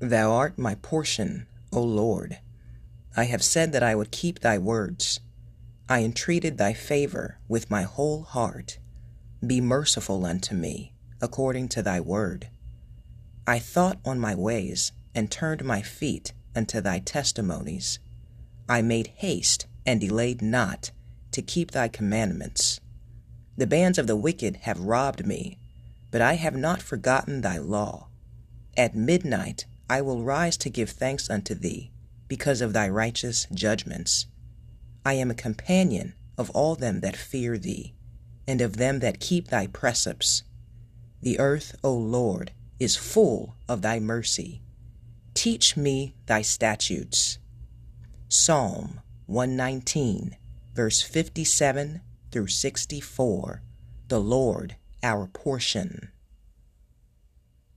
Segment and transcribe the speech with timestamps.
[0.00, 2.38] Thou art my portion, O Lord.
[3.18, 5.20] I have said that I would keep thy words.
[5.90, 8.78] I entreated thy favor with my whole heart.
[9.46, 12.48] Be merciful unto me, according to thy word.
[13.46, 17.98] I thought on my ways, and turned my feet unto thy testimonies.
[18.70, 20.92] I made haste and delayed not
[21.32, 22.80] to keep thy commandments.
[23.58, 25.58] The bands of the wicked have robbed me,
[26.10, 28.08] but I have not forgotten thy law.
[28.78, 31.90] At midnight I will rise to give thanks unto thee,
[32.28, 34.26] because of thy righteous judgments.
[35.04, 37.94] I am a companion of all them that fear thee,
[38.46, 40.44] and of them that keep thy precepts.
[41.22, 44.62] The earth, O Lord, is full of thy mercy.
[45.34, 47.38] Teach me thy statutes.
[48.28, 50.36] Psalm 119,
[50.72, 52.00] verse 57
[52.30, 53.62] through 64.
[54.06, 56.12] The Lord our portion.